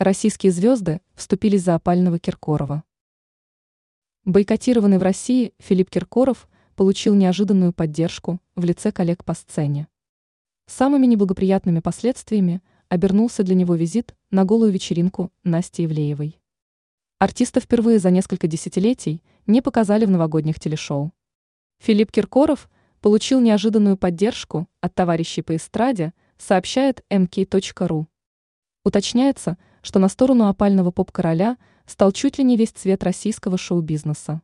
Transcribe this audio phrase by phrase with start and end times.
[0.00, 2.84] Российские звезды вступились за опального Киркорова.
[4.24, 9.88] Бойкотированный в России Филипп Киркоров получил неожиданную поддержку в лице коллег по сцене.
[10.64, 16.40] Самыми неблагоприятными последствиями обернулся для него визит на голую вечеринку Насти Ивлеевой.
[17.18, 21.12] Артиста впервые за несколько десятилетий не показали в новогодних телешоу.
[21.78, 22.70] Филипп Киркоров
[23.02, 28.06] получил неожиданную поддержку от товарищей по эстраде, сообщает mk.ru.
[28.82, 31.56] Уточняется, что на сторону опального поп-короля
[31.86, 34.42] стал чуть ли не весь цвет российского шоу-бизнеса.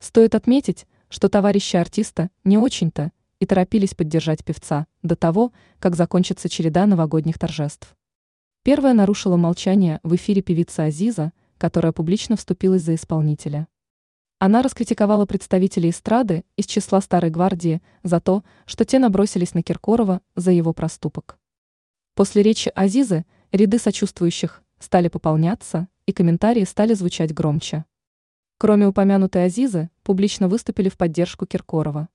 [0.00, 6.48] Стоит отметить, что товарищи артиста не очень-то и торопились поддержать певца до того, как закончится
[6.48, 7.96] череда новогодних торжеств.
[8.62, 13.68] Первая нарушила молчание в эфире певица Азиза, которая публично вступилась за исполнителя.
[14.40, 20.20] Она раскритиковала представителей эстрады из числа Старой Гвардии за то, что те набросились на Киркорова
[20.36, 21.38] за его проступок.
[22.14, 27.84] После речи Азизы ряды сочувствующих стали пополняться, и комментарии стали звучать громче.
[28.58, 32.08] Кроме упомянутой Азизы, публично выступили в поддержку Киркорова.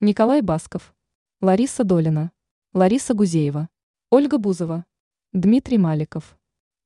[0.00, 0.94] Николай Басков,
[1.40, 2.32] Лариса Долина,
[2.72, 3.68] Лариса Гузеева,
[4.10, 4.84] Ольга Бузова,
[5.32, 6.36] Дмитрий Маликов,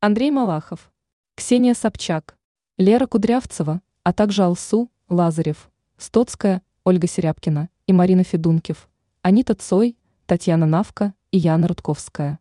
[0.00, 0.92] Андрей Малахов,
[1.34, 2.38] Ксения Собчак,
[2.78, 8.88] Лера Кудрявцева, а также Алсу, Лазарев, Стоцкая, Ольга Серябкина и Марина Федункив,
[9.22, 12.38] Анита Цой, Татьяна Навка и Яна Рудковская.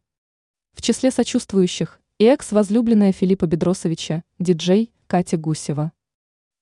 [0.80, 5.92] В числе сочувствующих и экс-возлюбленная Филиппа Бедросовича, диджей Катя Гусева.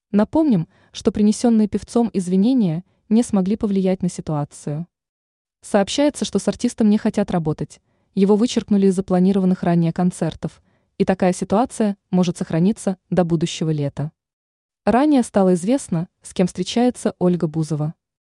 [0.09, 4.87] Напомним, что принесенные певцом извинения не смогли повлиять на ситуацию.
[5.61, 7.79] Сообщается, что с артистом не хотят работать,
[8.15, 10.63] его вычеркнули из запланированных ранее концертов,
[10.97, 14.11] и такая ситуация может сохраниться до будущего лета.
[14.83, 17.93] Ранее стало известно, с кем встречается Ольга Бузова.